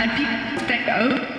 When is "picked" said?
0.06-0.68